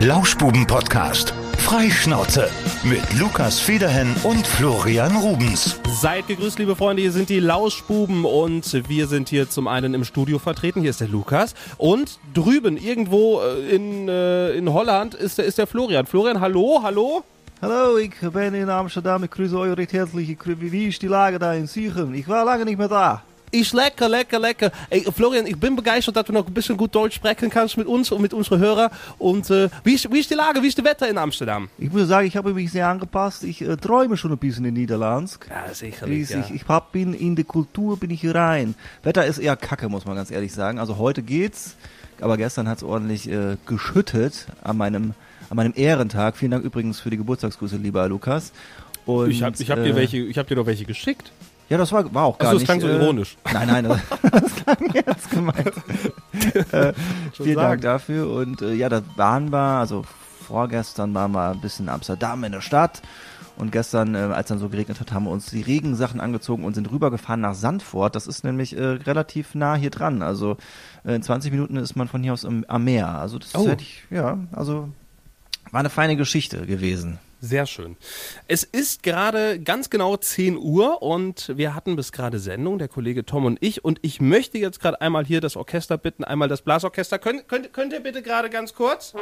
[0.00, 1.34] Lauschbuben-Podcast.
[1.56, 2.48] Freischnauze.
[2.84, 5.80] Mit Lukas Federhen und Florian Rubens.
[5.88, 7.02] Seid gegrüßt, liebe Freunde.
[7.02, 10.82] Hier sind die Lauschbuben und wir sind hier zum einen im Studio vertreten.
[10.82, 11.54] Hier ist der Lukas.
[11.78, 16.06] Und drüben, irgendwo äh, in, äh, in Holland, ist der, ist der Florian.
[16.06, 17.24] Florian, hallo, hallo?
[17.60, 19.24] Hallo, ich bin in Amsterdam.
[19.24, 20.38] Ich grüße euch recht herzlich.
[20.44, 22.14] Wie ist die Lage da in Siegen?
[22.14, 23.24] Ich war lange nicht mehr da.
[23.50, 24.70] Ich lecker, lecker, lecker.
[24.90, 27.86] Ey, Florian, ich bin begeistert, dass du noch ein bisschen gut Deutsch sprechen kannst mit
[27.86, 28.90] uns und mit unseren Hörern.
[29.18, 31.68] Und äh, wie, ist, wie ist die Lage, wie ist das Wetter in Amsterdam?
[31.78, 33.44] Ich muss sagen, ich habe mich sehr angepasst.
[33.44, 35.38] Ich äh, träume schon ein bisschen in Niederlands.
[35.48, 36.06] Ja, sicher.
[36.06, 38.74] Ich, ich, ich hab, bin in die Kultur, bin ich rein.
[39.02, 40.78] Wetter ist eher kacke, muss man ganz ehrlich sagen.
[40.78, 41.76] Also heute geht's,
[42.20, 45.14] aber gestern hat's ordentlich äh, geschüttet an meinem,
[45.50, 46.36] an meinem Ehrentag.
[46.36, 48.52] Vielen Dank übrigens für die Geburtstagsgrüße, lieber Lukas.
[49.06, 51.32] Und, ich habe ich hab dir, welche, ich hab dir noch welche geschickt.
[51.68, 52.68] Ja, das war, war auch gar also, nicht.
[52.68, 53.36] das klang so äh, ironisch.
[53.52, 54.00] Nein, nein, das,
[54.42, 55.72] das klang jetzt gemeint.
[56.72, 56.92] äh,
[57.32, 57.54] vielen sagen.
[57.56, 58.30] Dank dafür.
[58.30, 60.04] Und äh, ja, da waren wir, also
[60.46, 63.02] vorgestern waren wir ein bisschen in Amsterdam in der Stadt.
[63.56, 66.74] Und gestern, äh, als dann so geregnet hat, haben wir uns die Regensachen angezogen und
[66.74, 68.14] sind rübergefahren nach Sandford.
[68.14, 70.22] Das ist nämlich äh, relativ nah hier dran.
[70.22, 70.56] Also
[71.04, 73.08] äh, in 20 Minuten ist man von hier aus am, am Meer.
[73.08, 73.66] Also das Oh.
[73.66, 74.88] hätte ich, ja, also
[75.72, 77.18] war eine feine Geschichte gewesen.
[77.40, 77.96] Sehr schön.
[78.48, 83.24] Es ist gerade ganz genau 10 Uhr und wir hatten bis gerade Sendung, der Kollege
[83.24, 83.84] Tom und ich.
[83.84, 87.20] Und ich möchte jetzt gerade einmal hier das Orchester bitten, einmal das Blasorchester.
[87.20, 89.14] Könnt, könnt, könnt ihr bitte gerade ganz kurz?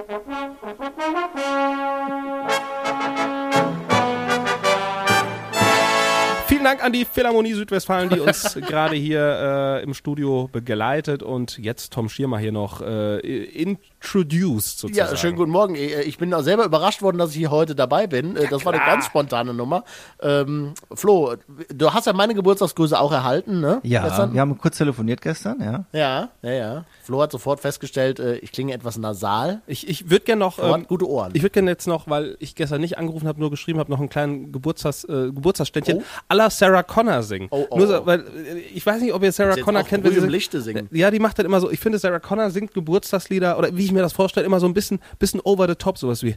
[6.56, 11.58] Vielen Dank an die Philharmonie Südwestfalen, die uns gerade hier äh, im Studio begleitet und
[11.58, 15.10] jetzt Tom Schirmer hier noch äh, introduced sozusagen.
[15.10, 15.74] Ja, schönen guten Morgen.
[15.74, 18.36] Äh, Ich bin auch selber überrascht worden, dass ich hier heute dabei bin.
[18.36, 18.94] Äh, das war eine klar.
[18.94, 19.84] ganz spontane Nummer.
[20.22, 21.34] Ähm, Flo,
[21.74, 23.80] du hast ja meine Geburtstagsgrüße auch erhalten, ne?
[23.82, 24.32] Ja, Gestern?
[24.32, 25.84] wir haben kurz telefoniert gestern, ja.
[25.92, 26.84] Ja, ja, ja.
[27.02, 29.60] Flo hat sofort festgestellt, äh, ich klinge etwas nasal.
[29.66, 30.56] Ich, ich würde gerne noch.
[30.56, 31.32] Hat gute Ohren.
[31.34, 33.98] Ich würde gerne jetzt noch, weil ich gestern nicht angerufen habe, nur geschrieben habe, noch
[34.00, 36.02] einen kleinen Geburtstags, äh, Geburtstagsständchen Oh.
[36.30, 37.48] à la Sarah Connor singen.
[37.50, 38.06] Oh, oh, nur so, oh.
[38.06, 40.04] weil äh, ich weiß nicht, ob ihr Sarah Connor kennt.
[40.04, 40.88] wenn sie- Lichte singen.
[40.92, 41.70] Ja, die macht dann immer so.
[41.70, 44.74] Ich finde, Sarah Connor singt Geburtstagslieder oder wie ich mir das vorstelle, immer so ein
[44.74, 46.36] bisschen, bisschen over the top, sowas wie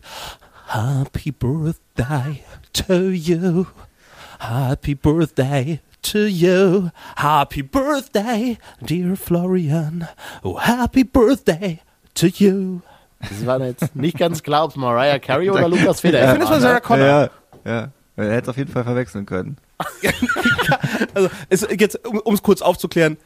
[0.67, 3.65] Happy Birthday to you,
[4.39, 5.79] Happy Birthday.
[6.01, 10.07] To you, happy birthday, dear Florian.
[10.45, 11.81] Oh, happy birthday
[12.13, 12.79] to you.
[13.19, 16.45] Es war jetzt nicht ganz klar, ob es Mariah Carey oder Lukas Feder Ich finde,
[16.45, 17.05] es war Sarah Connor.
[17.05, 17.29] Ja,
[17.65, 17.89] ja.
[18.15, 19.57] Er hätte es auf jeden Fall verwechseln können.
[21.13, 23.17] Also, es, jetzt, um es kurz aufzuklären,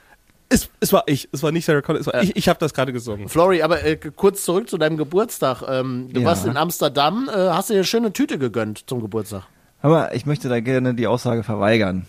[0.49, 2.73] es, es war ich, es war nicht Sarah Connor, es war ich, ich habe das
[2.73, 3.27] gerade gesungen.
[3.27, 5.63] Flori, aber äh, kurz zurück zu deinem Geburtstag.
[5.67, 6.27] Ähm, du Ja.
[6.27, 9.43] warst in Amsterdam, äh, hast dir eine schöne Tüte gegönnt zum Geburtstag.
[9.81, 12.05] Aber ich möchte da gerne die Aussage verweigern.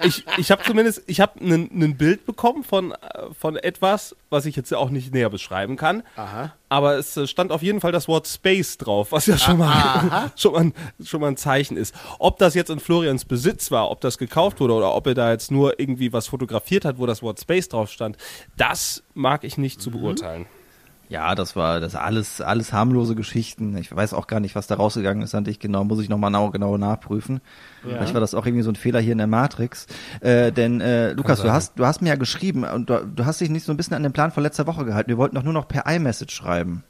[0.00, 2.96] Ich, ich habe zumindest, ich habe ein Bild bekommen von, äh,
[3.38, 6.02] von etwas, was ich jetzt auch nicht näher beschreiben kann.
[6.16, 6.52] Aha.
[6.68, 10.30] Aber es äh, stand auf jeden Fall das Wort Space drauf, was ja schon mal,
[10.36, 10.72] schon mal,
[11.02, 11.94] schon mal ein Zeichen ist.
[12.18, 15.32] Ob das jetzt in Florians Besitz war, ob das gekauft wurde oder ob er da
[15.32, 18.16] jetzt nur irgendwie was fotografiert hat, wo das Wort Space drauf stand,
[18.56, 20.46] das mag ich nicht zu beurteilen.
[21.08, 23.76] Ja, das war das alles alles harmlose Geschichten.
[23.78, 25.84] Ich weiß auch gar nicht, was da rausgegangen ist an dich genau.
[25.84, 27.40] Muss ich nochmal genau, genau nachprüfen.
[27.82, 29.86] Vielleicht war das auch irgendwie so ein Fehler hier in der Matrix.
[30.20, 33.40] Äh, denn äh, Lukas, du hast du hast mir ja geschrieben und du, du hast
[33.40, 35.08] dich nicht so ein bisschen an den Plan von letzter Woche gehalten.
[35.08, 36.84] Wir wollten doch nur noch per iMessage schreiben.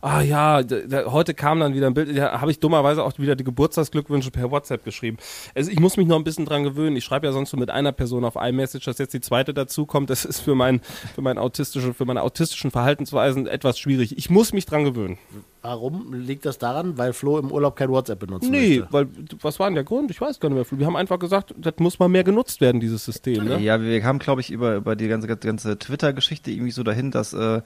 [0.00, 3.18] Ah ja, da, da, heute kam dann wieder ein Bild, da habe ich dummerweise auch
[3.18, 5.18] wieder die Geburtstagsglückwünsche per WhatsApp geschrieben.
[5.54, 6.96] Also ich muss mich noch ein bisschen dran gewöhnen.
[6.96, 10.10] Ich schreibe ja sonst nur mit einer Person auf iMessage, dass jetzt die zweite dazukommt.
[10.10, 10.80] Das ist für mein,
[11.14, 14.16] für mein autistische, für meine autistischen Verhaltensweisen etwas schwierig.
[14.16, 15.18] Ich muss mich dran gewöhnen.
[15.62, 16.96] Warum liegt das daran?
[16.96, 18.92] Weil Flo im Urlaub kein WhatsApp benutzen Nee, möchte.
[18.92, 19.08] weil
[19.42, 20.10] was war denn der Grund?
[20.10, 20.78] Ich weiß gar nicht mehr.
[20.78, 23.44] Wir haben einfach gesagt, das muss mal mehr genutzt werden, dieses System.
[23.44, 23.58] Ne?
[23.60, 27.32] Ja, wir kamen, glaube ich, über, über die ganze, ganze Twitter-Geschichte irgendwie so dahin, dass
[27.32, 27.60] äh,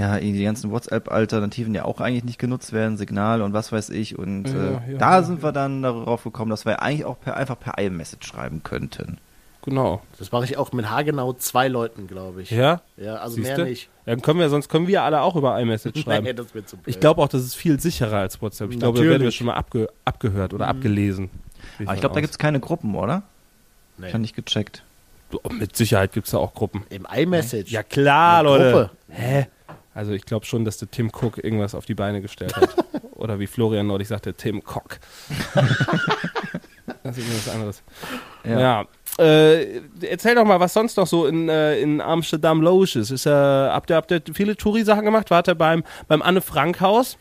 [0.00, 4.18] ja die ganzen WhatsApp-Alternativen ja auch eigentlich nicht genutzt werden, Signal und was weiß ich.
[4.18, 7.20] Und Ja, äh, ja, da ja, sind wir dann darauf gekommen, dass wir eigentlich auch
[7.20, 9.18] per, einfach per iMessage schreiben könnten.
[9.62, 10.00] Genau.
[10.18, 12.50] Das mache ich auch mit haargenau zwei Leuten, glaube ich.
[12.50, 12.80] Ja?
[12.96, 13.56] Ja, also Siehste?
[13.56, 13.90] mehr nicht.
[14.06, 16.24] Ja, Dann können wir, sonst können wir alle auch über iMessage schreiben.
[16.24, 16.88] Nee, das wird zu blöd.
[16.88, 18.70] Ich glaube auch, das ist viel sicherer als WhatsApp.
[18.70, 21.28] Ich glaube, da werden wir schon mal abge abgehört oder abgelesen.
[21.76, 23.22] Gehe Aber ich glaube, da von gibt's keine Gruppen, oder?
[23.98, 24.06] Nee.
[24.06, 24.82] Ich habe nicht gecheckt.
[25.32, 26.84] Oh, Mit Sicherheit gibt es da auch Gruppen.
[26.88, 27.70] Im iMessage.
[27.70, 28.72] Ja klar, Eine Leute.
[28.72, 28.90] Gruppe.
[29.10, 29.46] Hä?
[29.94, 32.74] Also ich glaube schon, dass der Tim Cook irgendwas auf die Beine gestellt hat.
[33.16, 34.98] Oder wie Florian neulich sagte, Tim Cock.
[37.02, 37.82] das ist irgendwas anderes.
[38.44, 38.86] Ja.
[39.18, 43.10] Äh, erzähl doch mal, was sonst noch so in, äh, in Amsterdam los ist.
[43.10, 45.30] ist äh, habt, ihr, habt ihr viele Touri-Sachen gemacht?
[45.30, 47.18] Wart ihr beim, beim Anne-Frank-Haus?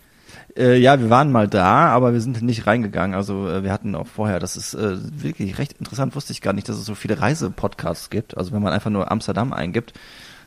[0.55, 3.15] Äh, ja, wir waren mal da, aber wir sind nicht reingegangen.
[3.15, 6.53] Also äh, wir hatten auch vorher, das ist äh, wirklich recht interessant, wusste ich gar
[6.53, 8.37] nicht, dass es so viele Reisepodcasts gibt.
[8.37, 9.93] Also wenn man einfach nur Amsterdam eingibt,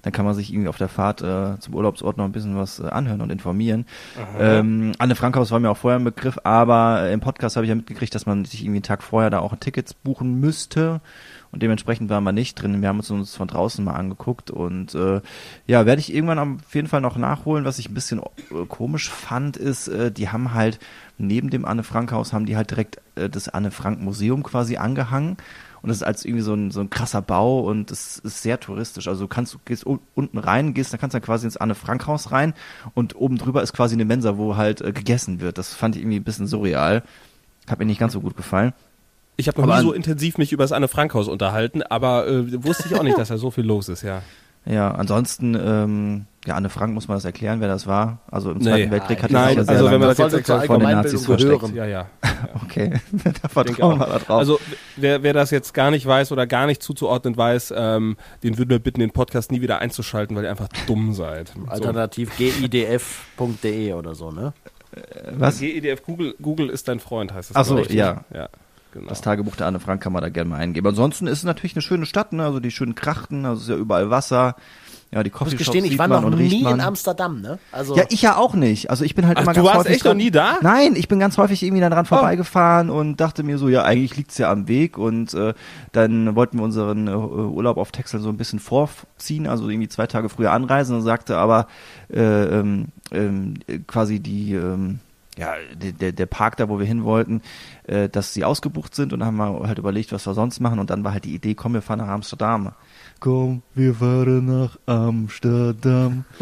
[0.02, 2.81] Dann kann man sich irgendwie auf der Fahrt äh, zum Urlaubsort noch ein bisschen was
[2.81, 3.87] äh, anhören und informieren.
[4.38, 7.70] Ähm, Anne Frankhaus war mir auch vorher ein Begriff, aber äh, im Podcast habe ich
[7.70, 11.00] ja mitgekriegt, dass man sich irgendwie einen Tag vorher da auch Tickets buchen müsste.
[11.52, 12.81] Und dementsprechend waren wir nicht drin.
[12.81, 15.20] Wir haben uns uns von draußen mal angeguckt und äh,
[15.66, 17.66] ja, werde ich irgendwann auf jeden Fall noch nachholen.
[17.66, 20.78] Was ich ein bisschen äh, komisch fand, ist, äh, die haben halt
[21.19, 24.78] neben dem Anne Frank Haus haben die halt direkt äh, das Anne Frank Museum quasi
[24.78, 25.37] angehangen.
[25.82, 28.61] Und das ist als irgendwie so ein, so ein krasser Bau und es ist sehr
[28.61, 29.08] touristisch.
[29.08, 31.56] Also du kannst, du gehst un- unten rein, gehst, dann kannst du dann quasi ins
[31.56, 32.55] Anne Frank Haus rein
[32.94, 35.58] und oben drüber ist quasi eine Mensa, wo halt äh, gegessen wird.
[35.58, 37.02] Das fand ich irgendwie ein bisschen surreal.
[37.69, 38.73] Hat mir nicht ganz so gut gefallen.
[39.37, 42.62] Ich habe noch Aber nie so intensiv mich über das Anne Frankhaus unterhalten, aber äh,
[42.64, 44.23] wusste ich auch nicht, dass da so viel los ist, ja.
[44.64, 48.18] Ja, ansonsten, ähm, ja, Anne Frank muss man das erklären, wer das war.
[48.30, 48.64] Also im Nee.
[48.64, 50.80] Zweiten Weltkrieg hat die Nein, sich ja sehr also wenn lange man das jetzt von
[50.80, 51.74] den Nazis versteckt.
[51.74, 52.06] Ja, ja.
[52.64, 52.94] Okay,
[53.42, 54.12] da vertrauen wir auch.
[54.12, 54.38] da drauf.
[54.38, 54.60] Also
[54.96, 58.70] wer, wer das jetzt gar nicht weiß oder gar nicht zuzuordnen weiß, ähm, den würden
[58.70, 61.52] wir bitten, den Podcast nie wieder einzuschalten, weil ihr einfach dumm seid.
[61.54, 61.60] So.
[61.68, 64.52] Alternativ gidf.de oder so, ne?
[65.32, 65.60] was?
[65.60, 67.56] GEDF Google, Google ist dein Freund, heißt es.
[67.56, 67.94] Ach so, glaub ich.
[67.94, 68.24] ja.
[68.34, 68.48] ja
[68.92, 69.08] genau.
[69.08, 70.86] Das Tagebuch der Anne Frank kann man da gerne mal eingeben.
[70.86, 72.44] Ansonsten ist es natürlich eine schöne Stadt, ne?
[72.44, 74.56] Also die schönen Krachten, also es ist ja überall Wasser.
[75.14, 77.58] Ja, die Ich muss Coffeeshops gestehen, ich war man noch nie in Amsterdam, ne?
[77.70, 78.88] Also Ja, ich ja auch nicht.
[78.88, 80.54] Also ich bin halt Ach, immer du ganz warst häufig echt noch dran- nie da?
[80.54, 80.62] Oh.
[80.62, 84.16] Nein, ich bin ganz häufig irgendwie da dran vorbeigefahren und dachte mir so, ja, eigentlich
[84.16, 85.52] liegt's ja am Weg und äh,
[85.92, 90.06] dann wollten wir unseren äh, Urlaub auf Texel so ein bisschen vorziehen, also irgendwie zwei
[90.06, 91.66] Tage früher anreisen und sagte aber
[92.10, 95.00] äh, ähm, ähm, äh, quasi die ähm,
[95.38, 97.40] ja, der- der, der Park da, wo wir hin wollten,
[97.84, 100.79] äh, dass sie ausgebucht sind und dann haben wir halt überlegt, was wir sonst machen
[100.79, 102.73] und dann war halt die Idee, komm, wir fahren nach Amsterdam.
[103.19, 106.25] Komm, wir fahren nach Amsterdam.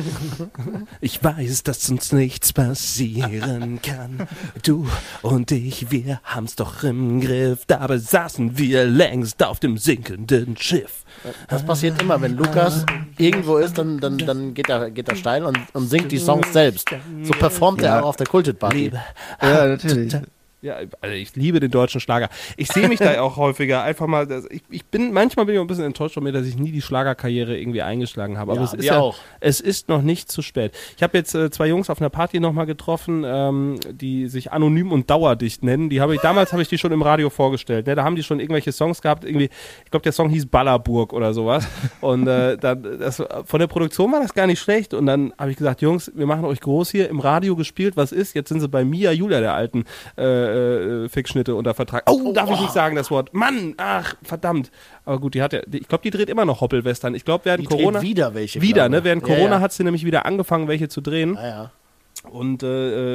[1.03, 4.27] Ich weiß, dass uns nichts passieren kann.
[4.63, 4.87] Du
[5.23, 7.65] und ich, wir haben's doch im Griff.
[7.67, 11.05] Dabei saßen wir längst auf dem sinkenden Schiff.
[11.49, 12.85] das passiert immer, wenn Lukas
[13.19, 16.53] irgendwo ist, dann, dann, dann geht er, geht er steil und, und singt die Songs
[16.53, 16.89] selbst.
[17.23, 17.97] So performt Ja.
[17.97, 18.80] er auch auf der Kulted Party.
[18.85, 19.01] Liebe.
[19.43, 20.15] Ja, natürlich.
[20.63, 22.29] Ja, also ich liebe den deutschen Schlager.
[22.59, 24.27] Ich sehe mich da auch häufiger einfach mal.
[24.51, 26.71] Ich, ich bin manchmal bin ich auch ein bisschen enttäuscht von mir, dass ich nie
[26.71, 28.53] die Schlagerkarriere irgendwie eingeschlagen habe.
[28.53, 29.17] Aber Ja, es ist ja auch.
[29.41, 30.73] es ist noch nicht zu spät.
[30.99, 34.93] Ich habe jetzt äh, zwei Jungs auf einer Party nochmal getroffen, ähm, die sich anonym
[34.93, 35.89] und dauerdicht nennen.
[35.89, 37.87] Die habe ich damals habe ich die schon im Radio vorgestellt.
[37.87, 37.95] Ne?
[37.95, 39.25] Da haben die schon irgendwelche Songs gehabt.
[39.25, 39.49] Irgendwie,
[39.85, 41.67] ich glaube der Song hieß Ballerburg oder sowas.
[42.03, 44.93] Und äh, dann das, von der Produktion war das gar nicht schlecht.
[44.93, 47.97] Und dann habe ich gesagt, Jungs, wir machen euch groß hier im Radio gespielt.
[47.97, 48.35] Was ist?
[48.35, 49.85] Jetzt sind sie bei Mia Julia der alten
[50.19, 52.03] äh, äh, Fickschnitte unter Vertrag.
[52.11, 53.33] Oh, darf ich nicht sagen das Wort?
[53.35, 54.71] Mann, ach verdammt.
[55.05, 57.15] Aber gut, die hat ja, ich glaube, die dreht immer noch Hoppelwestern.
[57.15, 59.05] Ich glaube, während Die dreht Corona wieder welche, wieder, glaube ne?
[59.05, 59.61] Während Ja, Corona ja.
[59.61, 61.35] hat sie nämlich wieder angefangen, welche zu drehen.
[61.35, 61.71] Ja, ja.
[62.31, 62.67] Und äh,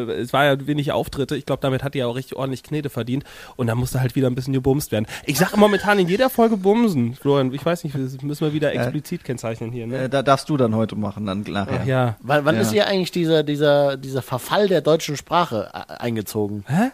[0.05, 1.35] äh, es war ja wenig Auftritte.
[1.35, 3.23] Ich glaube, damit hat die ja auch richtig ordentlich Knete verdient.
[3.55, 5.05] Und da musste halt wieder ein bisschen gebumst werden.
[5.25, 7.13] Ich sage momentan in jeder Folge bumsen.
[7.13, 9.85] Florian, ich weiß nicht, das müssen wir wieder explizit kennzeichnen hier.
[9.85, 10.05] Ne?
[10.05, 11.81] Äh, da darfst du dann heute machen, dann nachher.
[11.83, 12.15] Ach ja.
[12.21, 12.61] Wann, wann Ja.
[12.61, 16.63] ist hier eigentlich dieser, dieser, dieser Verfall der deutschen Sprache äh, eingezogen?
[16.67, 16.89] Hä?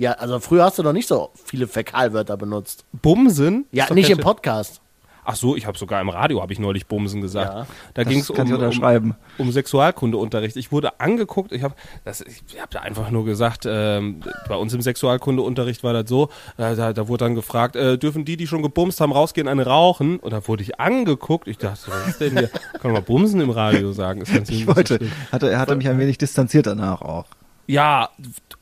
[0.00, 2.86] Ja, also früher hast du doch nicht so viele Fäkalwörter benutzt.
[2.90, 3.66] Bumsen?
[3.70, 4.80] Ja, nicht im Podcast.
[5.26, 7.52] Ach so, ich habe sogar im Radio habe ich neulich Bumsen gesagt.
[7.52, 7.66] Ja.
[7.92, 10.56] Da ging es um, um, um Sexualkundeunterricht.
[10.56, 11.74] Ich wurde angeguckt, ich habe
[12.06, 16.94] habe da einfach nur gesagt, ähm, bei uns im Sexualkundeunterricht war das so, äh, da,
[16.94, 20.18] da wurde dann gefragt, äh, dürfen die, die schon gebumst haben, rausgehen, eine rauchen?
[20.18, 21.46] Und da wurde ich angeguckt.
[21.46, 22.48] Ich dachte, was ist denn hier?
[22.48, 24.22] Kann man mal Bumsen im Radio sagen?
[24.22, 24.98] Ist ganz Ich wollte,
[25.30, 27.26] hatte, er hatte mich ein wenig distanziert danach auch.
[27.66, 28.08] Ja,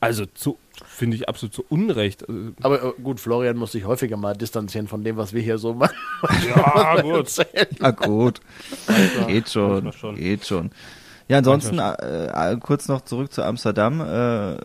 [0.01, 0.57] also zu
[0.99, 2.23] finde ich absolut zu Unrecht.
[2.23, 5.57] Äh, Aber äh, gut, Florian muss sich häufiger mal distanzieren von dem, was wir hier
[5.57, 5.95] so machen.
[6.47, 7.35] Ja, gut.
[7.79, 8.41] Ja gut,
[9.27, 9.91] geht schon.
[10.15, 10.71] geht schon.
[11.29, 14.01] Ja, ansonsten äh, äh, kurz noch zurück zu Amsterdam.
[14.01, 14.55] Äh,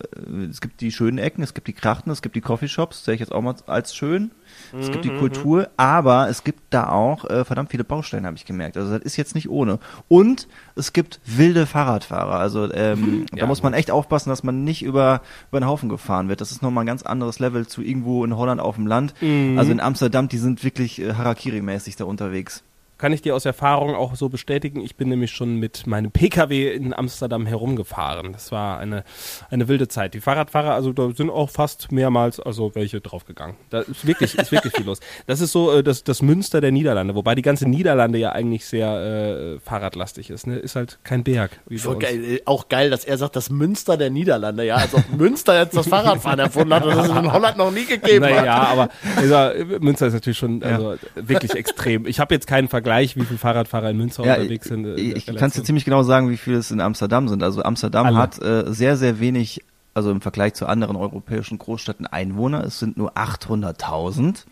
[0.49, 3.21] es gibt die schönen Ecken, es gibt die Krachten, es gibt die Coffeeshops, sehe ich
[3.21, 4.30] jetzt auch mal als schön.
[4.78, 8.47] Es gibt die Kultur, aber es gibt da auch äh, verdammt viele Baustellen, habe ich
[8.47, 8.78] gemerkt.
[8.78, 9.78] Also das ist jetzt nicht ohne.
[10.09, 12.38] Und es gibt wilde Fahrradfahrer.
[12.38, 15.90] Also ähm, da Ja, muss man echt aufpassen, dass man nicht über, über den Haufen
[15.90, 16.40] gefahren wird.
[16.40, 19.12] Das ist nochmal ein ganz anderes Level zu irgendwo in Holland auf dem Land.
[19.59, 22.62] Also in Amsterdam, die sind wirklich äh, Harakiri-mäßig da unterwegs.
[23.04, 24.80] Kann ich dir aus Erfahrung auch so bestätigen.
[24.80, 28.32] Ich bin nämlich schon mit meinem Pkw in Amsterdam herumgefahren.
[28.32, 29.04] Das war eine,
[29.50, 30.14] eine wilde Zeit.
[30.14, 33.56] Die Fahrradfahrer, also da sind auch fast mehrmals also welche draufgegangen.
[33.68, 35.00] Da ist wirklich, ist wirklich viel los.
[35.26, 38.64] Das ist so äh, das, das Münster der Niederlande, wobei die ganze Niederlande ja eigentlich
[38.64, 40.46] sehr äh, fahrradlastig ist.
[40.46, 40.56] Ne?
[40.56, 41.61] Ist halt kein Berg.
[41.68, 41.87] Uns.
[41.99, 45.61] geil, äh, auch geil, dass er sagt, das Münster der Niederlande, ja, als ob Münster
[45.61, 48.30] jetzt das Fahrradfahren erfunden hat das es in Holland noch nie gegeben hat.
[48.30, 52.06] Naja, aber also, Münster ist natürlich schon also, wirklich extrem.
[52.06, 54.84] Ich habe jetzt keinen Vergleich, wie viele Fahrradfahrer in Münster Ja, unterwegs sind.
[54.86, 57.28] äh, in der ich kann es dir ziemlich genau sagen, wie viele es in Amsterdam
[57.28, 57.42] sind.
[57.42, 58.16] Also Amsterdam Alle.
[58.18, 59.62] hat äh, sehr, sehr wenig,
[59.94, 62.64] also im Vergleich zu anderen europäischen Großstädten Einwohner.
[62.64, 64.44] Es sind nur 800.000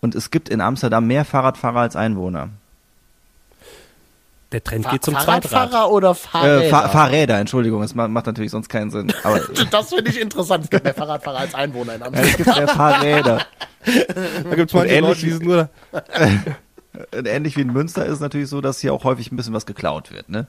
[0.00, 2.50] und es gibt in Amsterdam mehr Fahrradfahrer als Einwohner.
[4.52, 5.44] Der Trend Fa geht zum Zweitrad.
[5.46, 6.62] Fahrradfahrer oder Fahrräder?
[6.64, 9.12] Äh, Fahr Fahrräder, Entschuldigung, das ma- macht natürlich sonst keinen Sinn.
[9.24, 9.40] Aber
[9.70, 10.64] das finde ich interessant.
[10.64, 12.30] Es gibt mehr Fahrradfahrer als Einwohner in ja, Amsterdam.
[12.30, 13.44] es gibt ja Fahrräder.
[13.86, 15.68] Da gibt's manche ähnlich Leute, die sind nur,
[17.12, 19.66] ähnlich wie in Münster ist es natürlich so, dass hier auch häufig ein bisschen was
[19.66, 20.46] geklaut wird, ne?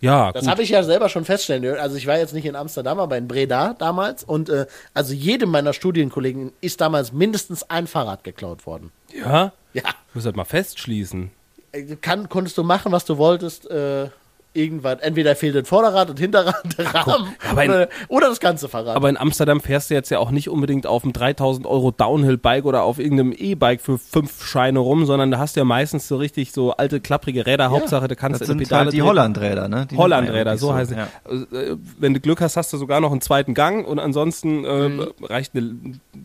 [0.00, 1.78] ja, Das habe ich ja selber schon feststellen.
[1.78, 4.24] Also ich war jetzt nicht in Amsterdam, aber in Breda damals.
[4.24, 8.90] Und äh, also jedem meiner Studienkollegen ist damals mindestens ein Fahrrad geklaut worden.
[9.12, 9.82] ja, Ja.
[10.14, 11.30] muss halt mal festschließen.
[11.72, 13.70] Äh, Kann, konntest du machen, was du wolltest.
[13.70, 14.08] Äh,
[14.56, 18.68] irgendwann, entweder fehlt das Vorderrad und Hinterrad, der Rahmen aber in- oder, oder das ganze
[18.68, 18.96] Fahrrad.
[18.96, 22.64] Aber in Amsterdam fährst du jetzt ja auch nicht unbedingt auf einem 3000 Euro Downhill-Bike
[22.64, 26.16] oder auf irgendeinem E-Bike für fünf Scheine rum, sondern da hast du ja meistens so
[26.16, 27.70] richtig so alte, klapprige Räder.
[27.70, 29.02] Hauptsache, du kannst Das die sind halt die.
[29.02, 29.86] Hollandräder, ne?
[29.90, 30.96] Die Hollandräder, nennt so man ja heißen
[31.30, 31.56] wirklich sie.
[31.72, 34.88] Äh, Wenn du Glück hast, hast du sogar noch einen zweiten Gang und ansonsten äh,
[34.88, 35.06] Mhm.
[35.22, 35.74] reicht eine,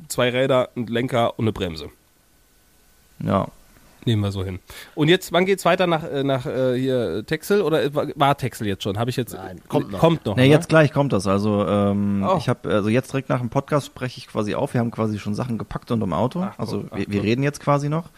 [0.08, 1.90] zwei Räder, ein Lenker und eine Bremse.
[3.24, 3.48] Ja.
[4.02, 4.12] Ja.
[4.12, 4.60] Nehmen wir so hin.
[4.96, 8.84] Und jetzt, wann geht's weiter nach, äh, nach äh, hier Texel oder war- Texel jetzt
[8.84, 8.98] schon?
[8.98, 9.34] Habe ich jetzt?
[9.34, 10.00] Nein, kommt noch.
[10.00, 10.36] Kommt noch.
[10.36, 10.48] Ne, ne?
[10.50, 11.28] jetzt gleich kommt das.
[11.28, 12.38] Also ähm, Oh.
[12.38, 14.74] ich habe also jetzt direkt nach dem Podcast spreche ich quasi auf.
[14.74, 16.42] Wir haben quasi schon Sachen gepackt und im Auto.
[16.42, 18.10] Ach, also ach, wir, wir reden jetzt quasi noch.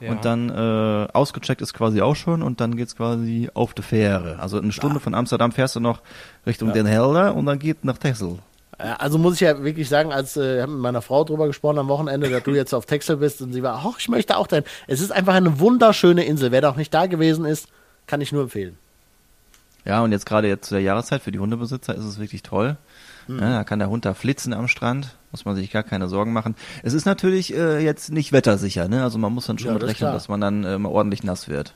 [0.00, 0.12] Ja.
[0.12, 4.38] Und dann äh, ausgecheckt ist quasi auch schon und dann geht's quasi auf die Fähre.
[4.38, 6.02] Also eine Stunde von Amsterdam fährst du noch
[6.46, 8.38] Richtung Den Helder und dann geht nach Texel.
[8.78, 11.88] Äh, Also muss ich ja wirklich sagen, als äh, mit meiner Frau drüber gesprochen am
[11.88, 14.64] Wochenende, dass du jetzt auf Texel bist und sie war, ach, ich möchte auch dahin.
[14.86, 16.50] Es ist einfach eine wunderschöne Insel.
[16.52, 17.68] Wer da auch nicht da gewesen ist,
[18.06, 18.78] kann ich nur empfehlen.
[19.84, 22.76] Ja, und jetzt gerade jetzt zu der Jahreszeit für die Hundebesitzer ist es wirklich toll.
[23.26, 23.38] Mhm.
[23.40, 26.32] Ja, da kann der Hund da flitzen am Strand, muss man sich gar keine Sorgen
[26.32, 26.56] machen.
[26.82, 29.02] Es ist natürlich äh, jetzt nicht wettersicher, ne?
[29.02, 31.22] Also man muss dann schon Ja, mit das rechnen, dass man dann äh, mal ordentlich
[31.22, 31.74] nass wird.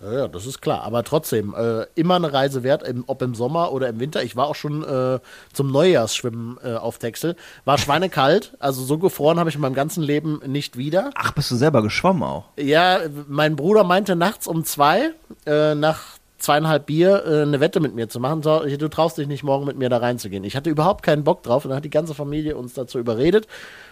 [0.00, 0.82] Ja, ja, das ist klar.
[0.82, 4.22] Aber trotzdem, äh, immer eine Reise wert, im, ob im Sommer oder im Winter.
[4.22, 5.18] Ich war auch schon äh,
[5.52, 7.36] zum Neujahrsschwimmen äh, auf Texel.
[7.64, 11.10] War schweinekalt, also so gefroren habe ich in meinem ganzen Leben nicht wieder.
[11.14, 12.44] Ach, bist du selber geschwommen auch?
[12.56, 15.10] Ja, mein Bruder meinte nachts um zwei,
[15.46, 18.42] äh, nach zweieinhalb Bier, äh, eine Wette mit mir zu machen.
[18.42, 20.44] So, du traust dich nicht, morgen mit mir da reinzugehen.
[20.44, 23.46] Ich hatte überhaupt keinen Bock drauf und dann hat die ganze Familie uns dazu überredet.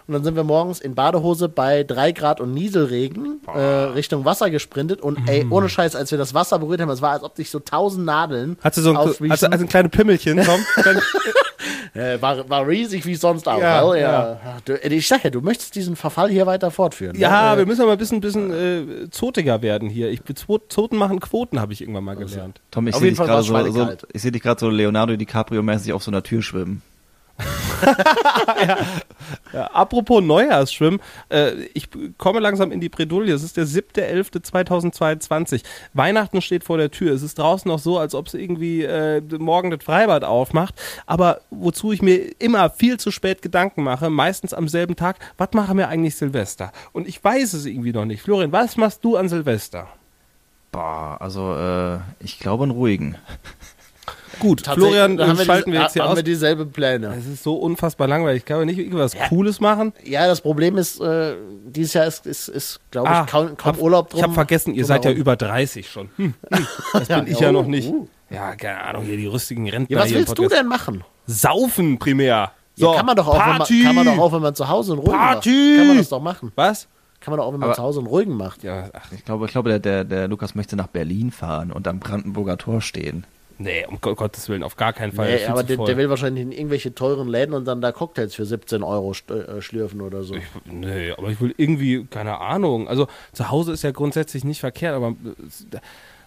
[0.07, 4.51] Und dann sind wir morgens in Badehose bei drei Grad und Nieselregen äh, Richtung Wasser
[4.51, 5.01] gesprintet.
[5.01, 7.51] Und ey, ohne Scheiß, als wir das Wasser berührt haben, es war, als ob sich
[7.51, 10.61] so tausend Nadeln Hat sie so ein, also, also ein kleines Pimmelchen, komm.
[11.95, 13.59] Äh, war, war riesig wie sonst auch.
[13.59, 14.39] Ja, weil, ja.
[14.65, 17.17] Du, ich sag ja, du möchtest diesen Verfall hier weiter fortführen.
[17.19, 17.59] ja, ne?
[17.59, 20.11] wir müssen aber ein bisschen, bisschen äh, zotiger werden hier.
[20.11, 22.61] Ich, Zo- Zoten machen Quoten, habe ich irgendwann mal gelernt.
[22.71, 24.07] Tom, ich Auf sehe jeden dich Fall gerade so, so, schweinekalt.
[24.13, 26.83] ich sehe dich gerade so Leonardo DiCaprio-mäßig auf so einer Tür schwimmen.
[29.53, 31.01] Ja, apropos Neujahrsschwimmen,
[31.31, 31.89] äh, ich
[32.19, 33.33] komme langsam in die Bredouille.
[33.33, 35.63] Es ist der 7.11.2022.
[35.95, 37.13] Weihnachten steht vor der Tür.
[37.13, 40.75] Es ist draußen noch so, als ob es irgendwie äh, morgen das Freibad aufmacht.
[41.07, 45.53] Aber wozu ich mir immer viel zu spät Gedanken mache, meistens am selben Tag, was
[45.53, 46.73] machen wir eigentlich Silvester?
[46.93, 48.23] Und ich weiß es irgendwie noch nicht.
[48.23, 49.89] Florian, was machst du an Silvester?
[50.73, 53.17] Boah, also äh, ich glaube einen ruhigen.
[54.41, 56.17] Gut, Florian, da haben wir schalten diese- wir jetzt hier haben aus.
[56.17, 57.15] wir dieselben Pläne.
[57.19, 58.43] Es ist so unfassbar langweilig.
[58.43, 59.93] Ich kann aber nicht irgendwas Cooles machen.
[60.05, 61.35] Ja, das Problem ist, äh,
[61.67, 64.19] dieses Jahr ist, ist, ist glaube ich, Ah, kaum, kaum hab- Urlaub drum.
[64.19, 66.11] Ich habe vergessen, ihr seid ja über 30 schon.
[66.17, 67.89] Hm, hm, das bin ich ja oh, noch nicht.
[67.89, 68.09] uh.
[68.31, 71.05] Ja, keine Ahnung, hier die rüstigen Rentner Ja, was willst du denn machen?
[71.27, 72.27] Saufen primär.
[72.79, 73.83] Ja, So, kann man doch auch, wenn man, Party.
[73.85, 75.49] kann man doch auch, wenn man zu Hause einen ruhigen Party.
[75.51, 75.79] macht.
[75.79, 76.53] Kann man das doch machen.
[76.57, 76.89] Was?
[77.21, 78.63] Kann man doch auch, wenn man Aber- zu Hause einen ruhigen macht.
[78.65, 81.89] Ja, ach, Ich glaube, ich glaube der, der, der Lukas möchte nach Berlin fahren und
[81.89, 83.25] am Brandenburger Tor stehen.
[83.59, 85.33] Nee, um Gott- Gottes Willen, auf gar keinen Fall.
[85.35, 88.45] Nee, aber der, der will wahrscheinlich in irgendwelche teuren Läden und dann da Cocktails für
[88.45, 90.35] 17 Euro äh, schlürfen oder so.
[90.65, 92.89] Nee, aber ich will irgendwie, keine Ahnung.
[92.89, 95.79] Also zu Hause ist ja grundsätzlich nicht verkehrt, aber äh,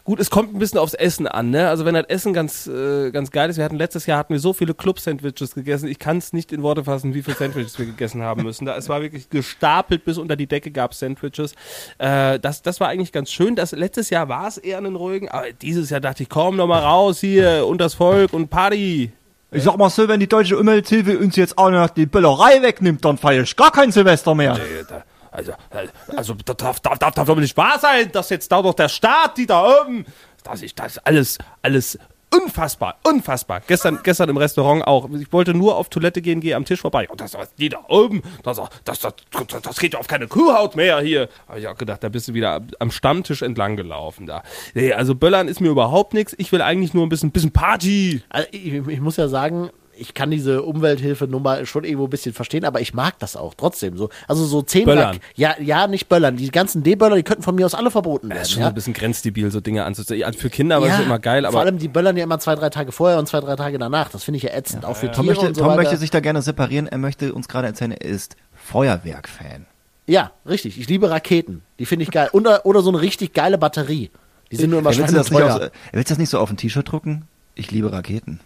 [0.10, 1.70] gut, es kommt ein bisschen aufs Essen an, ne?
[1.70, 4.39] Also wenn das Essen ganz, äh, ganz geil ist, wir hatten letztes Jahr hatten wir
[4.39, 7.86] so viele Club-Sandwiches gegessen, ich kann es nicht in Worte fassen, wie viele Sandwiches wir
[7.86, 8.66] gegessen haben müssen.
[8.66, 11.54] Da, es war wirklich gestapelt bis unter die Decke gab es Sandwiches.
[12.00, 13.56] Äh, das, das war eigentlich ganz schön.
[13.56, 16.66] Das, letztes Jahr war es eher einen ruhigen, aber dieses Jahr dachte ich, komm noch
[16.66, 19.12] mal raus hier, unters Volk und Party.
[19.51, 23.06] Ich sag mal so, wenn die deutsche Umwelthilfe uns jetzt auch noch die Böllerei wegnimmt,
[23.06, 24.58] dann feier ich gar kein Silvester mehr.
[24.88, 25.04] Da-
[25.39, 28.62] Also, äh, also das darf, darf, darf, darf doch nicht wahr sein, dass jetzt da
[28.62, 30.05] doch der Staat, die da oben,
[30.43, 31.98] das ist das ist alles, alles
[32.31, 33.62] unfassbar, unfassbar.
[33.65, 35.10] Gestern, gestern im Restaurant auch.
[35.12, 37.08] Ich wollte nur auf Toilette gehen, gehe am Tisch vorbei.
[37.10, 39.15] Und das, das die da oben, das, das, das,
[39.48, 41.29] das, das geht ja auf keine Kuhhaut mehr hier.
[41.48, 44.43] Habe ich auch gedacht, da bist du wieder am Stammtisch entlang gelaufen da.
[44.74, 46.36] Nee, also Böllern ist mir überhaupt nichts.
[46.38, 48.22] Ich will eigentlich nur ein bisschen, bisschen Party.
[48.29, 49.69] Also ich, ich muss ja sagen,
[50.00, 53.98] ich kann diese Umwelthilfenummer schon irgendwo ein bisschen verstehen, aber ich mag das auch trotzdem
[53.98, 54.10] so.
[54.27, 55.20] Also so zehn Böllern.
[55.36, 56.38] Ja, ja, nicht Böllern.
[56.38, 58.39] Die ganzen D-Böller, die könnten von mir aus alle verboten werden.
[58.39, 58.68] Das ist schon ja?
[58.68, 60.20] so ein bisschen grenzdebil, so Dinge anzuziehen.
[60.20, 62.39] Ja, für Kinder war es Ja, immer geil, vor aber allem die böllern ja immer
[62.39, 64.10] zwei, drei Tage vorher und zwei, drei Tage danach.
[64.10, 65.82] Das finde ich ja ätzend, auch für Tom, Tiere möchte, und so Tom weiter.
[65.84, 66.88] möchte sich da gerne separieren.
[66.88, 69.65] Er möchte uns gerade erzählen, er ist Feuerwerk-Fan.
[70.08, 70.79] ja, richtig.
[70.79, 71.62] Ich liebe Raketen.
[71.79, 72.29] Die finde ich geil.
[72.34, 74.10] Oder, oder so eine richtig geile Batterie.
[74.51, 75.72] Die sind nur immer Ja, willst, du das nicht auf, schweineteuer.
[75.91, 77.25] willst du das nicht so auf ein T-Shirt drucken?
[77.56, 78.39] Ich liebe Raketen.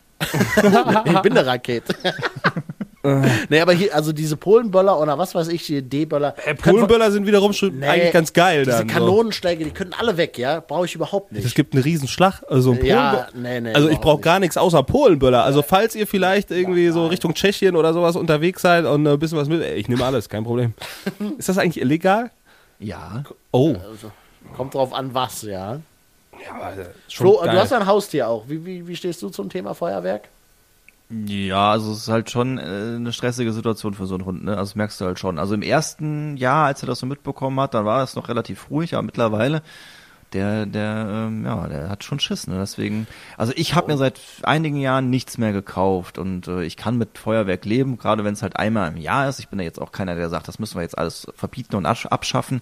[1.05, 1.95] Ich bin eine Rakete.
[3.49, 6.35] nee, aber hier, also diese Polenböller oder was weiß ich, die D-Böller.
[6.45, 8.87] Äh, Polenböller sind wiederum schon Nee, eigentlich ganz geil Diese dann.
[8.87, 8.93] so.
[8.93, 10.61] Kanonenschläge, die können alle weg, ja?
[10.61, 11.45] Brauche ich überhaupt nicht.
[11.45, 14.55] Es gibt einen riesen Schlag, also ein Ja, nee, nee, Also ich brauche gar nichts
[14.55, 15.43] außer Polenböller.
[15.43, 19.37] Also falls ihr vielleicht irgendwie so Richtung Tschechien oder sowas unterwegs seid und ein bisschen
[19.37, 20.73] was mit, ey, ich nehme alles, kein Problem.
[21.37, 22.31] Ist das eigentlich illegal?
[22.79, 23.23] Ja.
[23.51, 23.75] Oh.
[23.89, 24.11] Also,
[24.55, 25.79] kommt drauf an, was, ja.
[26.45, 26.73] Ja,
[27.07, 27.51] schon Flo, geil.
[27.55, 28.47] du hast ja ein Haustier auch.
[28.47, 30.29] Wie, wie, wie stehst du zum Thema Feuerwerk?
[31.09, 34.51] Ja, also es ist halt schon äh, eine stressige Situation für so einen Hund, ne?
[34.51, 35.37] Also das merkst du halt schon.
[35.37, 38.69] Also im ersten Jahr, als er das so mitbekommen hat, dann war es noch relativ
[38.71, 39.61] ruhig, aber mittlerweile,
[40.31, 42.57] der, der, ähm, ja, der hat schon Schiss, ne?
[42.57, 43.05] Deswegen,
[43.37, 47.19] also ich habe mir seit einigen Jahren nichts mehr gekauft und äh, ich kann mit
[47.19, 49.37] Feuerwerk leben, gerade wenn es halt einmal im Jahr ist.
[49.39, 51.85] Ich bin ja jetzt auch keiner, der sagt, das müssen wir jetzt alles verbieten und
[51.85, 52.61] absch- abschaffen.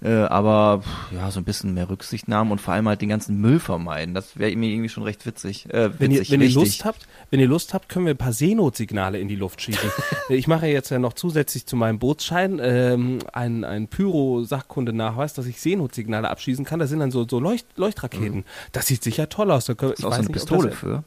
[0.00, 3.58] Äh, aber ja, so ein bisschen mehr Rücksichtnahme und vor allem halt den ganzen Müll
[3.58, 4.14] vermeiden.
[4.14, 5.66] Das wäre mir irgendwie schon recht witzig.
[5.72, 6.50] Äh, Wenn ihr, witzig, wenn ihr.
[6.50, 9.90] Lust habt, wenn ihr Lust habt, können wir ein paar Seenotsignale in die Luft schießen.
[10.28, 15.60] ich mache jetzt ja noch zusätzlich zu meinem Bootsschein ähm, einen, einen Pyro-Sachkundenachweis, dass ich
[15.60, 16.78] Seenotsignale abschießen kann.
[16.78, 18.44] Das sind dann so, so Leucht, Leuchtraketen.
[18.72, 19.66] Das sieht sicher toll aus.
[19.66, 21.02] Da können, Ist auch so eine ob Pistole für.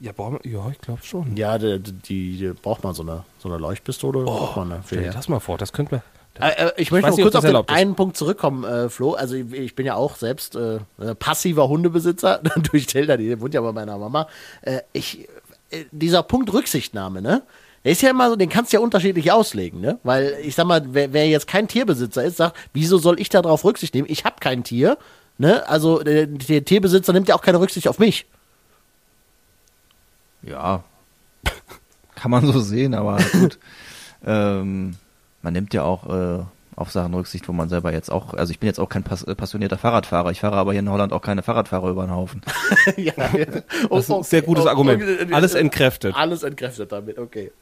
[0.00, 1.36] Ja, wir- ja, ich glaube schon.
[1.36, 4.24] Ja, die, die, die braucht man so eine, so eine Leuchtpistole.
[4.24, 4.82] braucht man?
[4.84, 6.02] Stell dir das mal vor, das könnte man.
[6.40, 7.68] Äh, äh, ich möchte weiß noch kurz auf den ist.
[7.68, 9.12] einen Punkt zurückkommen, äh, Flo.
[9.12, 12.40] Also ich, ich bin ja auch selbst äh, äh, passiver Hundebesitzer
[12.72, 14.28] durch Tilda, die wohnt ja bei meiner Mama.
[14.62, 15.28] Äh, ich,
[15.90, 17.42] dieser Punkt Rücksichtnahme, ne?
[17.84, 19.98] Der ist ja immer so, den kannst du ja unterschiedlich auslegen, ne?
[20.04, 23.64] Weil ich sag mal, wer, wer jetzt kein Tierbesitzer ist, sagt, wieso soll ich darauf
[23.64, 24.08] Rücksicht nehmen?
[24.08, 24.96] Ich habe kein Tier,
[25.36, 25.68] ne?
[25.68, 28.26] Also der, der Tierbesitzer nimmt ja auch keine Rücksicht auf mich.
[30.42, 30.84] Ja,
[32.14, 33.58] kann man so sehen, aber gut.
[34.24, 34.96] ähm,
[35.42, 36.42] man nimmt ja auch äh,
[36.76, 39.22] auf Sachen Rücksicht, wo man selber jetzt auch, also ich bin jetzt auch kein pass
[39.24, 42.42] äh, passionierter Fahrradfahrer, ich fahre aber hier in Holland auch keine Fahrradfahrer über den Haufen.
[42.96, 43.12] ja.
[43.90, 45.32] Das ist ein sehr gutes Argument.
[45.32, 46.14] Alles entkräftet.
[46.16, 47.52] Alles entkräftet damit, okay.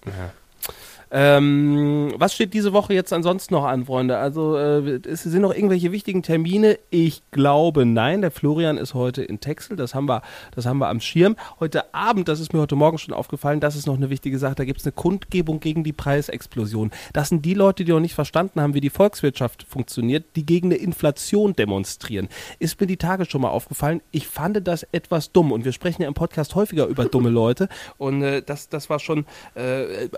[1.11, 4.19] Ähm, was steht diese Woche jetzt ansonsten noch an, Freunde?
[4.19, 6.79] Also, äh, sind noch irgendwelche wichtigen Termine?
[6.91, 8.21] Ich glaube, nein.
[8.21, 9.77] Der Florian ist heute in Texel.
[9.77, 10.23] Das haben wir,
[10.55, 11.37] das haben wir am Schirm.
[11.59, 14.55] Heute Abend, das ist mir heute Morgen schon aufgefallen, das ist noch eine wichtige Sache.
[14.55, 16.91] Da gibt es eine Kundgebung gegen die Preisexplosion.
[17.13, 20.69] Das sind die Leute, die noch nicht verstanden haben, wie die Volkswirtschaft funktioniert, die gegen
[20.69, 22.29] eine Inflation demonstrieren.
[22.61, 24.01] Ist mir die Tage schon mal aufgefallen.
[24.13, 25.51] Ich fand das etwas dumm.
[25.51, 27.69] Und wir sprechen ja im Podcast häufiger über dumme Leute.
[27.99, 30.09] Und äh, das, das war schon äh,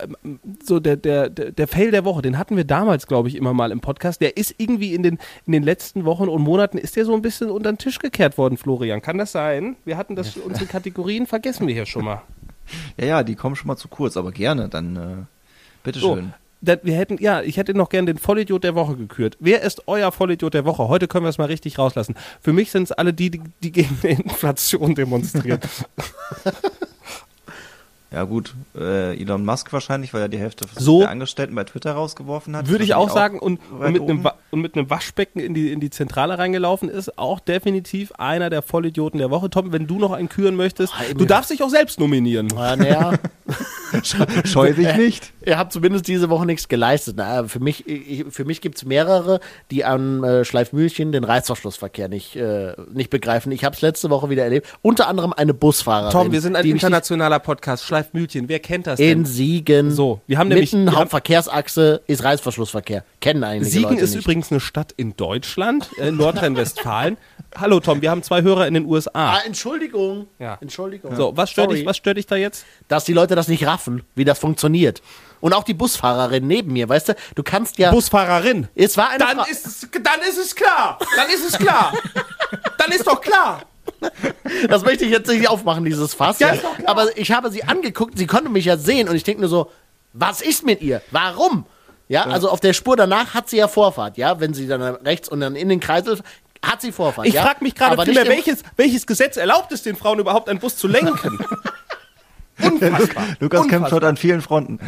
[0.63, 3.55] so der, der, der, der Fail der Woche, den hatten wir damals, glaube ich, immer
[3.55, 4.21] mal im Podcast.
[4.21, 7.23] Der ist irgendwie in den, in den letzten Wochen und Monaten, ist der so ein
[7.23, 9.01] bisschen unter den Tisch gekehrt worden, Florian.
[9.01, 9.77] Kann das sein?
[9.85, 12.23] Wir hatten das, unsere Kategorien vergessen wir hier schon mal.
[12.97, 15.27] Ja, ja, die kommen schon mal zu kurz, aber gerne, dann äh, So,
[15.83, 16.33] bitteschön.
[16.61, 19.37] da, wir hätten, ja, ich hätte noch gern den Vollidiot der Woche gekürt.
[19.41, 20.87] Wer ist euer Vollidiot der Woche?
[20.87, 22.15] Heute können wir es mal richtig rauslassen.
[22.41, 25.59] Für mich sind es alle die, die, die gegen die Inflation demonstrieren.
[28.13, 31.01] Ja gut, äh, Elon Musk wahrscheinlich, weil er die Hälfte So.
[31.01, 32.69] der Angestellten bei Twitter rausgeworfen hat.
[32.69, 35.73] Würde ich auch sagen, und, weit und, mit einem, und mit einem Waschbecken in die,
[35.73, 39.49] in die Zentrale reingelaufen ist, auch definitiv einer der Vollidioten der Woche.
[39.49, 41.19] Tom, wenn du noch einen küren möchtest, Ah, eben.
[41.19, 42.49] du darfst dich auch selbst nominieren.
[42.55, 43.13] Ja, naja.
[44.45, 45.33] Scheu dich nicht.
[45.45, 47.15] Ihr habt zumindest diese Woche nichts geleistet.
[47.19, 52.09] Na, für mich, ich, für mich gibt es mehrere, die am äh, Schleifmühlchen den Reißverschlussverkehr
[52.09, 53.53] nicht, äh, nicht begreifen.
[53.53, 54.67] Ich habe es letzte Woche wieder erlebt.
[54.83, 56.13] Unter anderem eine Busfahrerin.
[56.13, 57.85] Tom, wir sind ein internationaler Podcast.
[57.85, 59.25] Schleifmühlchen, wer kennt das In denn?
[59.25, 59.91] Siegen.
[59.91, 63.05] So, wir haben nämlich- Mitten Hauptverkehrsachse ist Reißverschlussverkehr.
[63.21, 64.25] Kennen einige Siegen Leute ist nicht.
[64.25, 67.17] übrigens eine Stadt in Deutschland, äh, in Nordrhein-Westfalen.
[67.59, 69.11] Hallo Tom, wir haben zwei Hörer in den USA.
[69.35, 70.27] Ah, Entschuldigung.
[70.39, 70.59] Ja.
[70.61, 71.15] Entschuldigung.
[71.15, 71.79] So, was stört, Sorry.
[71.79, 72.65] dich, was stört dich da jetzt?
[72.89, 75.03] Dass die Leute das nicht raffen, wie das funktioniert.
[75.41, 77.91] Und auch die Busfahrerin neben mir, weißt du, du kannst ja.
[77.91, 78.69] Busfahrerin.
[78.75, 80.99] es war eine Dann Frau- ist, es, dann ist es klar.
[81.17, 81.93] Dann ist es klar.
[82.79, 83.63] dann ist doch klar.
[84.69, 86.39] Das möchte ich jetzt nicht aufmachen, dieses Fass.
[86.39, 86.55] Ja.
[86.87, 89.71] Aber ich habe sie angeguckt, sie konnte mich ja sehen und ich denke nur so,
[90.13, 91.03] was ist mit ihr?
[91.11, 91.67] Warum?
[92.09, 95.29] Ja, also auf der Spur danach hat sie ja Vorfahrt, ja, wenn sie dann rechts
[95.29, 96.21] und dann in den Kreisel
[96.63, 97.27] hat sie Vorfahrt.
[97.27, 97.43] Ich ja?
[97.43, 100.77] frage mich gerade Aber vielmehr, welches, welches Gesetz erlaubt es den Frauen überhaupt, einen Bus
[100.77, 101.39] zu lenken?
[102.63, 103.27] Unfassbar.
[103.41, 104.79] Lukas kämpft heute an vielen Fronten.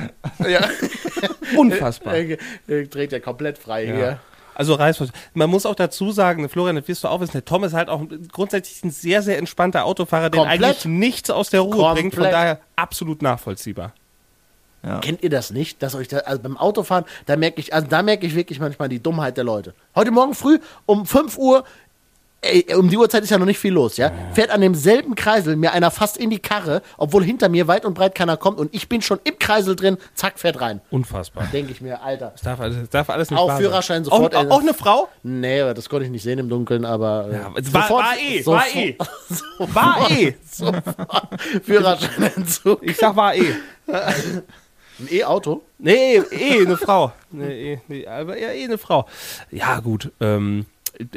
[0.46, 0.68] Ja,
[1.56, 2.14] Unfassbar.
[2.14, 4.20] äh, äh, dreht ja komplett frei hier.
[4.54, 5.18] Also Reißverschluss.
[5.32, 7.88] Man muss auch dazu sagen, Florian, das wirst du auch wissen, der Tom ist halt
[7.88, 10.62] auch grundsätzlich ein sehr, sehr entspannter Autofahrer, der Komplett.
[10.62, 12.14] eigentlich nichts aus der Ruhe bringt.
[12.14, 12.32] Von Komplett.
[12.32, 13.92] daher absolut nachvollziehbar.
[15.00, 18.02] Kennt ihr das nicht, dass euch da, also beim Autofahren, da merke ich, also da
[18.02, 19.74] merke ich wirklich manchmal die Dummheit der Leute.
[19.94, 21.64] Heute Morgen früh um 5 Uhr
[22.46, 24.12] ey, um die Uhrzeit ist ja noch nicht viel los, ja?
[24.34, 27.94] Fährt an demselben Kreisel mir einer fast in die Karre, obwohl hinter mir weit und
[27.94, 30.82] breit keiner kommt und ich bin schon im Kreisel drin, zack, fährt rein.
[30.90, 31.48] Unfassbar.
[31.54, 32.32] Denke ich mir, Alter.
[32.32, 33.56] Das darf, alles- das darf alles nicht Auch.
[33.56, 35.08] Führerschein sofort, Auch, auch eine Frau?
[35.22, 37.28] Nee, aber das konnte ich nicht sehen im Dunkeln, aber.
[37.30, 40.10] äh, Ja, es war, sofort- war eh, sofort- war eh.
[40.10, 40.34] War eh.
[40.52, 41.28] sofort
[41.64, 42.82] Führerscheinentzug.
[42.82, 43.54] Ich sag war eh.
[44.98, 45.62] Ein E-Auto?
[45.78, 47.12] Nee, eh eine Frau.
[47.30, 49.06] Nee, eh, nee, aber ja, eh eine Frau.
[49.50, 50.12] Ja, gut.
[50.20, 50.66] Ähm,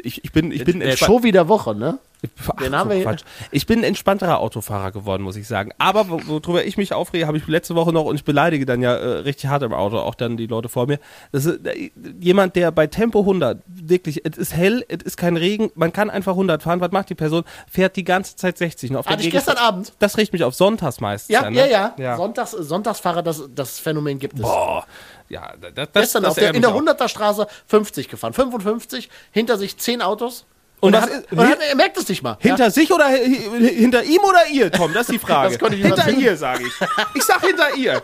[0.02, 1.98] ich, ich bin, ich bin Der Show wieder Woche, ne?
[2.48, 3.22] Ach, Den haben so wir Quatsch.
[3.52, 5.70] Ich bin ein entspannterer Autofahrer geworden, muss ich sagen.
[5.78, 8.82] Aber wo- worüber ich mich aufrege, habe ich letzte Woche noch und ich beleidige dann
[8.82, 10.98] ja äh, richtig hart im Auto, auch dann die Leute vor mir.
[11.30, 15.36] Das ist äh, jemand, der bei Tempo 100 wirklich, es ist hell, es ist kein
[15.36, 16.80] Regen, man kann einfach 100 fahren.
[16.80, 17.44] Was macht die Person?
[17.70, 18.90] Fährt die ganze Zeit 60.
[18.90, 19.92] Und auf der Hatte ich Gegend- gestern Abend.
[20.00, 21.32] Das riecht mich auf sonntags meistens.
[21.32, 21.70] Ja, an, ja, ne?
[21.70, 21.94] ja.
[21.98, 22.16] ja.
[22.16, 24.42] Sonntags, Sonntagsfahrer, das, das Phänomen gibt es.
[24.42, 24.84] Boah.
[25.28, 26.94] Ja, das, das, Gestern das auf der, in der mich auch.
[26.96, 28.32] 100er Straße 50 gefahren.
[28.32, 30.46] 55, hinter sich 10 Autos.
[30.80, 32.36] Und er was hat, ist- und hat, er merkt es nicht mal.
[32.40, 32.70] Hinter ja?
[32.70, 33.18] sich oder hi-
[33.50, 34.92] hi- hinter ihm oder ihr, Tom?
[34.92, 35.50] Das ist die Frage.
[35.50, 36.72] Das konnte ich hinter ihr, sage ich.
[37.14, 38.02] Ich sag hinter ihr.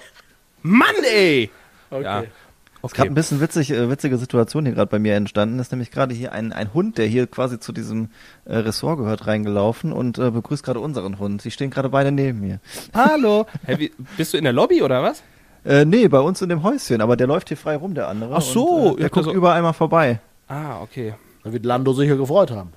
[0.63, 1.51] Mann, ey.
[1.91, 2.03] Okay.
[2.03, 2.23] Ja.
[2.83, 5.59] Es gab ein bisschen witzig, äh, witzige Situation hier gerade bei mir entstanden.
[5.59, 8.11] ist nämlich gerade hier ein, ein Hund, der hier quasi zu diesem
[8.45, 11.41] äh, Ressort gehört, reingelaufen und äh, begrüßt gerade unseren Hund.
[11.41, 12.61] Sie stehen gerade beide neben mir.
[12.95, 13.47] Hallo.
[13.65, 15.23] Hey, wie, bist du in der Lobby oder was?
[15.65, 18.35] Äh, nee, bei uns in dem Häuschen, aber der läuft hier frei rum, der andere.
[18.37, 20.21] Ach so, und, äh, der guckt so- überall mal vorbei.
[20.49, 21.15] Ah, okay.
[21.45, 22.73] Da wird Lando sicher gefreut haben.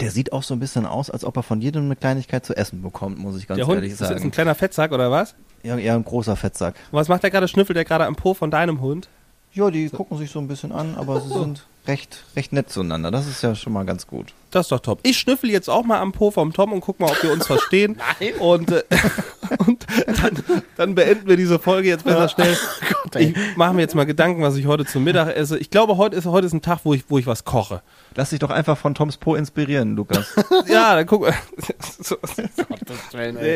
[0.00, 2.54] Der sieht auch so ein bisschen aus, als ob er von jedem eine Kleinigkeit zu
[2.54, 4.30] essen bekommt, muss ich ganz Der Hund ehrlich ist, ist ein sagen.
[4.30, 5.34] kleiner Fettsack oder was?
[5.62, 6.74] Ja, eher ein großer Fettsack.
[6.92, 7.48] Und was macht der gerade?
[7.48, 9.08] Schnüffelt der gerade am Po von deinem Hund?
[9.54, 13.10] Ja, die gucken sich so ein bisschen an, aber sie sind recht, recht nett zueinander.
[13.10, 14.34] Das ist ja schon mal ganz gut.
[14.50, 15.00] Das ist doch top.
[15.02, 17.46] Ich schnüffel jetzt auch mal am Po vom Tom und guck mal, ob wir uns
[17.48, 17.98] verstehen.
[18.20, 18.34] Nein.
[18.38, 18.82] Und, äh,
[19.66, 22.56] und dann, dann beenden wir diese Folge jetzt besser schnell.
[23.14, 23.34] Ey.
[23.34, 25.58] Ich mache mir jetzt mal Gedanken, was ich heute zum Mittag esse.
[25.58, 27.82] Ich glaube, heute ist, heute ist ein Tag, wo ich, wo ich was koche.
[28.14, 30.34] Lass dich doch einfach von Toms Po inspirieren, Lukas.
[30.66, 31.32] Ja, dann guck.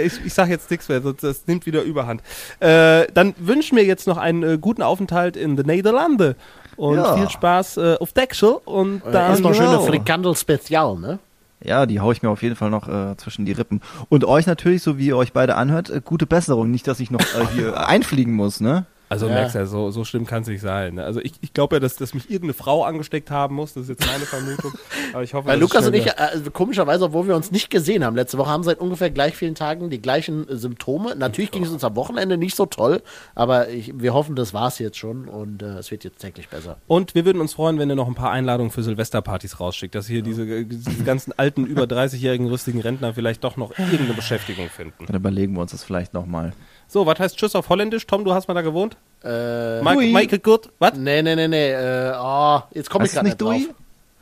[0.04, 2.22] Ich, ich sag jetzt nichts mehr, das nimmt wieder Überhand.
[2.60, 6.36] Äh, dann wünschen wir jetzt noch einen äh, guten Aufenthalt in den Niederlande
[6.76, 7.16] und Ja.
[7.16, 9.82] viel Spaß äh, auf Dexel und Da dann ist noch schöne genau.
[9.86, 11.18] Frikandel Spezial, ne?
[11.64, 13.80] Ja, die hau ich mir auf jeden Fall noch äh, zwischen die Rippen.
[14.08, 16.70] Und euch natürlich, so wie ihr euch beide anhört, äh, gute Besserung.
[16.72, 18.84] Nicht, dass ich noch äh, hier einfliegen muss, ne?
[19.12, 19.34] Also Ja.
[19.34, 20.94] merkst ja, so, so schlimm kann es nicht sein.
[20.94, 21.04] ne?
[21.04, 23.74] Also ich, ich glaube ja, dass, dass mich irgendeine Frau angesteckt haben muss.
[23.74, 24.72] Das ist jetzt meine Vermutung.
[25.12, 27.68] Aber ich hoffe, Weil dass es Lukas und ich, äh, komischerweise, obwohl wir uns nicht
[27.68, 31.14] gesehen haben letzte Woche, haben seit ungefähr gleich vielen Tagen die gleichen äh, Symptome.
[31.14, 33.02] Natürlich ging es uns am Wochenende nicht so toll,
[33.34, 36.78] aber ich, wir hoffen, das war's jetzt schon und äh, es wird jetzt täglich besser.
[36.86, 40.06] Und wir würden uns freuen, wenn ihr noch ein paar Einladungen für Silvesterpartys rausschickt, dass
[40.06, 44.70] hier diese, äh, diese ganzen alten, über 30-jährigen rüstigen Rentner vielleicht doch noch irgendeine Beschäftigung
[44.70, 45.04] finden.
[45.04, 46.54] Dann überlegen wir uns das vielleicht nochmal.
[46.92, 48.06] So, was heißt Tschüss auf Holländisch?
[48.06, 48.98] Tom, du hast mal da gewohnt?
[49.24, 50.12] Äh, Mike, Hui.
[50.12, 50.92] Michael Gut, was?
[50.92, 53.74] nee, nee, nee, nee, äh, oh, jetzt komme ich gerade nicht nicht drauf.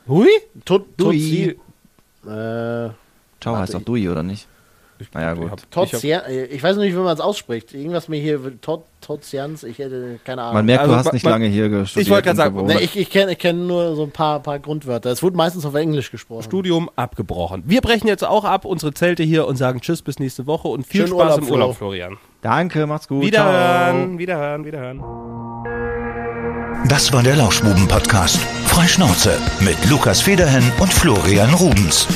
[0.07, 0.23] Dui?
[0.23, 0.29] Hui?
[0.63, 1.49] Tut, Dui.
[1.49, 1.57] Äh,
[3.41, 4.47] Ciao heißt doch Dui, oder nicht?
[5.13, 5.51] Naja, gut.
[5.93, 7.73] Ich hab- äh, ich weiß noch nicht, wie man es ausspricht.
[7.73, 10.53] Irgendwas mir hier, Tot, Totsians, ich hätte keine Ahnung.
[10.55, 12.09] Man merkt, Also, du hast nicht man- lange hier gestudiert.
[12.09, 12.65] wollte gerade sagen.
[12.65, 15.09] Nee, ich ich kenne ich kenn nur so ein paar, paar Grundwörter.
[15.09, 16.43] Es wurde meistens auf Englisch gesprochen.
[16.43, 17.63] Studium abgebrochen.
[17.65, 20.85] Wir brechen jetzt auch ab, unsere Zelte hier und sagen Tschüss bis nächste Woche und
[20.85, 21.53] viel Schönen Spaß Urlaub, im Flo.
[21.55, 22.17] Urlaub, Florian.
[22.41, 23.23] Danke, macht's gut.
[23.23, 25.01] Wiederhören, wiederhören, wiederhören.
[26.87, 28.37] Das war der Lauschbuben-Podcast.
[28.65, 32.07] Freischnauze mit Lukas Federhen und Florian Rubens.